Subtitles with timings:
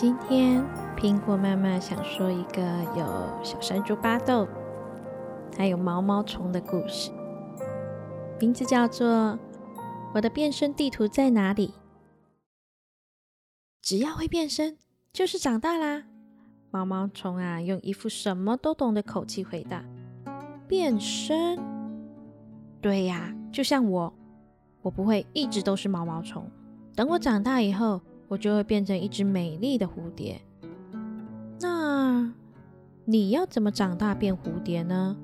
[0.00, 0.64] 今天，
[0.96, 2.62] 苹果妈妈想说一个
[2.96, 3.04] 有
[3.42, 4.46] 小山猪巴豆，
[5.56, 7.10] 还有毛毛虫的故事，
[8.38, 9.08] 名字叫做
[10.14, 11.66] 《我的变身地图在哪里》。
[13.82, 14.78] 只要会变身，
[15.12, 16.04] 就是长大啦。
[16.70, 19.84] 毛毛虫啊，用一副什么都懂的口气回答
[20.68, 21.58] ：“变身？
[22.80, 24.14] 对呀，就像我，
[24.80, 26.48] 我不会一直都是毛毛虫。
[26.94, 30.40] 等我长大以后。”我就会变成一只美丽的蝴蝶。
[31.60, 32.32] 那
[33.04, 35.16] 你要怎么长大变蝴蝶呢？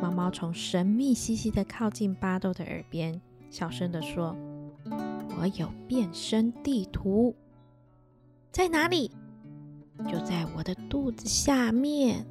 [0.00, 4.36] 毛毛虫神秘兮兮的靠近巴豆的耳边，小声的说
[5.38, 7.34] ：“我有变身地图，
[8.50, 9.10] 在哪里？
[10.08, 12.24] 就在我的肚子下面。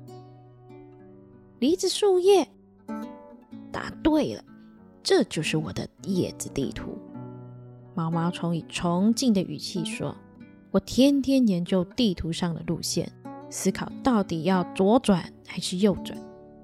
[1.60, 2.48] 梨子树叶，
[3.72, 4.44] 答对了，
[5.04, 6.98] 这就是我的叶子地图。”
[7.98, 10.16] 毛毛虫以崇敬的语气说
[10.70, 13.12] ：“我天天研究地图上的路线，
[13.50, 16.16] 思考到底要左转还是右转，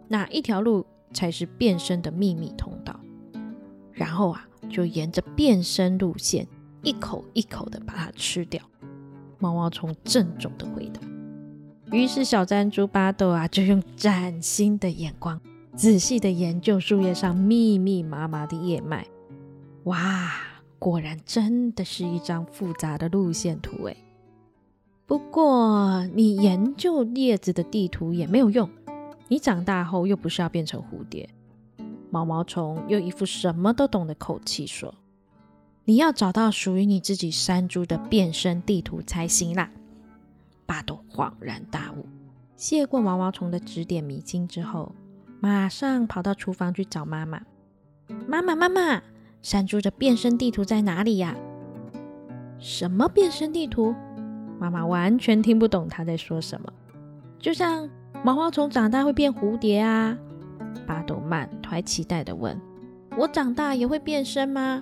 [0.08, 3.00] 哪一条路才是变身的秘密通道。
[3.92, 6.48] 然后啊，就沿着变身路线
[6.84, 8.62] 一口一口的把它吃掉。”
[9.40, 11.02] 毛毛虫郑重的回答。
[11.92, 15.42] 于是小珍珠巴豆啊，就用崭新的眼光
[15.76, 19.08] 仔细的研究树叶上密密麻麻的叶脉。
[19.86, 20.32] 哇！
[20.84, 23.96] 果然真的是一张复杂的路线图诶。
[25.06, 28.70] 不过你研究叶子的地图也没有用，
[29.30, 31.30] 你长大后又不是要变成蝴蝶。
[32.10, 34.94] 毛毛虫又一副什么都懂的口气说
[35.86, 39.72] ：“你要找到属于你自己山猪的变身地图才行啦。”
[40.68, 42.06] 巴豆恍然大悟，
[42.58, 44.94] 谢过毛毛虫的指点迷津之后，
[45.40, 47.42] 马上跑到厨房去找妈妈。
[48.28, 49.02] 妈妈，妈妈。
[49.44, 51.36] 山猪的变身地图在哪里呀？
[52.58, 53.94] 什么变身地图？
[54.58, 56.72] 妈妈完全听不懂他在说什么。
[57.38, 57.90] 就像
[58.24, 60.18] 毛毛虫长大会变蝴蝶啊？
[60.88, 62.58] 巴豆满怀期待的问
[63.18, 64.82] ：“我长大也会变身吗？”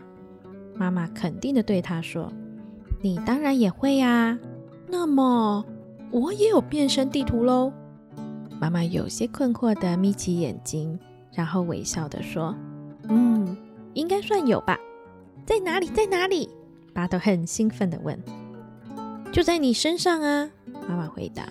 [0.78, 2.32] 妈妈肯定的对他说
[3.02, 4.38] ：“你当然也会呀。”
[4.88, 5.66] 那么
[6.12, 7.74] 我也有变身地图喽？
[8.60, 11.00] 妈妈有些困惑的眯起眼睛，
[11.34, 12.56] 然后微笑的说
[13.10, 13.58] ：“嗯。”
[13.94, 14.80] 应该算有吧，
[15.46, 15.88] 在哪里？
[15.88, 16.50] 在哪里？
[16.94, 18.18] 巴豆很兴奋地问。
[19.32, 20.50] 就在你身上啊！
[20.88, 21.48] 妈妈回答。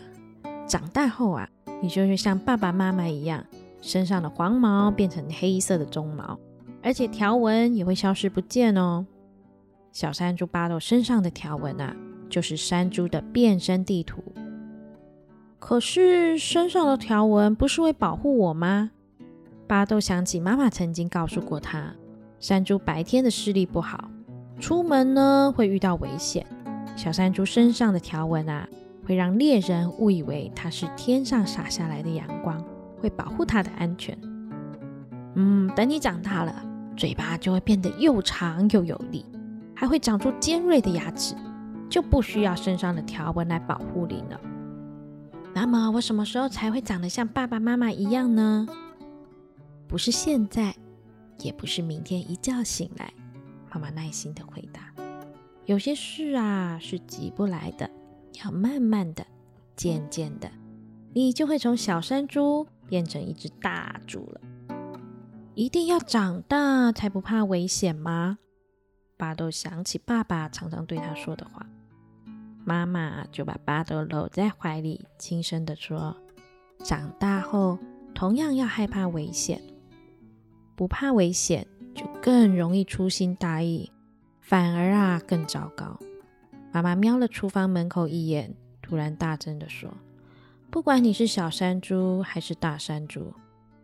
[0.67, 1.49] 长大后啊，
[1.81, 3.45] 你就会像爸爸妈妈一样，
[3.81, 6.39] 身上的黄毛变成黑色的鬃毛，
[6.83, 9.07] 而且条纹也会消失不见哦。
[9.93, 11.97] 小山猪巴豆身上的条纹啊，
[12.29, 14.23] 就是山猪的变身地图。
[15.59, 18.91] 可是身上的条纹不是为保护我吗？
[19.67, 21.95] 巴豆想起妈妈曾经告诉过他。
[22.41, 24.11] 山猪白天的视力不好，
[24.59, 26.45] 出门呢会遇到危险。
[26.97, 28.67] 小山猪身上的条纹啊，
[29.07, 32.59] 会让猎人误以为它是天上洒下来的阳光，
[32.99, 34.17] 会保护它的安全。
[35.35, 36.65] 嗯，等你长大了，
[36.97, 39.23] 嘴巴就会变得又长又有力，
[39.77, 41.35] 还会长出尖锐的牙齿，
[41.91, 44.41] 就不需要身上的条纹来保护你了。
[45.53, 48.67] 那么我什么时候才会长得像爸爸妈妈一样呢？
[49.87, 50.75] 不是现在。
[51.41, 53.13] 也不是明天一觉醒来，
[53.71, 54.93] 妈妈耐心的回答。
[55.67, 57.89] 有些事啊是急不来的，
[58.43, 59.27] 要慢慢的、
[59.77, 60.51] 渐渐的，
[61.13, 64.41] 你就会从小山猪变成一只大猪了。
[65.55, 68.39] 一定要长大才不怕危险吗？
[69.17, 71.67] 巴豆想起爸爸常常对他说的话，
[72.65, 76.17] 妈妈就把巴豆搂在怀里，轻声的说
[76.83, 77.79] ：“长大后
[78.15, 79.61] 同样要害怕危险。”
[80.81, 83.93] 不怕危险，就更容易粗心大意，
[84.41, 86.01] 反而啊更糟糕。
[86.73, 89.93] 妈妈瞄了厨房门口一眼，突然大声的说
[90.73, 93.35] ：“不管你是小山猪还是大山猪，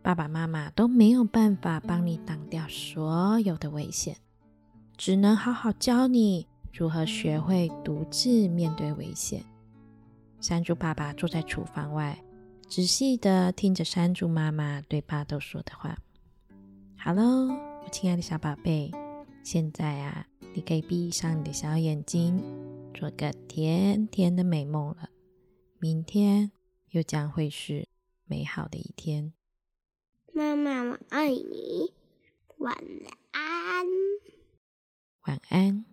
[0.01, 4.17] 爸爸妈妈都没有办法帮你挡掉所有的危险，
[4.97, 9.43] 只能好好教你如何学会独自面对危险。”
[10.41, 12.17] 山猪爸爸坐在厨房外，
[12.67, 15.95] 仔细的听着山猪妈妈对巴豆说的话。
[16.99, 17.47] 好喽，
[17.83, 18.91] 我亲爱的小宝贝，
[19.43, 22.43] 现在啊，你可以闭上你的小眼睛，
[22.93, 25.09] 做个甜甜的美梦了。
[25.79, 26.51] 明天
[26.89, 27.87] 又将会是
[28.25, 29.31] 美好的一天。
[30.33, 31.93] 妈妈，我爱你，
[32.57, 32.75] 晚
[33.31, 33.85] 安。
[35.27, 35.85] 晚安，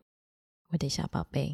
[0.70, 1.52] 我的小宝贝。